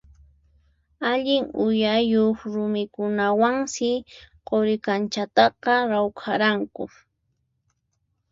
[1.11, 3.91] Allin uyayuq rumikunawansi
[4.47, 6.83] Quri kanchataqa rawkharqanku.